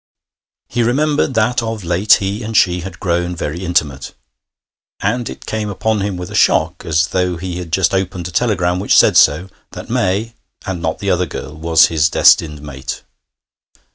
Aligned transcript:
He 0.67 0.81
remembered 0.81 1.35
that 1.35 1.61
of 1.61 1.83
late 1.83 2.13
he 2.13 2.41
and 2.41 2.57
she 2.57 2.79
had 2.79 2.99
grown 2.99 3.35
very 3.35 3.63
intimate; 3.63 4.13
and 4.99 5.29
it 5.29 5.45
came 5.45 5.69
upon 5.69 6.01
him 6.01 6.17
with 6.17 6.31
a 6.31 6.35
shock, 6.35 6.83
as 6.83 7.09
though 7.09 7.37
he 7.37 7.59
had 7.59 7.71
just 7.71 7.93
opened 7.93 8.27
a 8.27 8.31
telegram 8.31 8.79
which 8.79 8.97
said 8.97 9.15
so, 9.15 9.47
that 9.73 9.91
May, 9.91 10.33
and 10.65 10.81
not 10.81 10.97
the 10.97 11.11
other 11.11 11.27
girl, 11.27 11.53
was 11.55 11.85
his 11.89 12.09
destined 12.09 12.63
mate. 12.63 13.03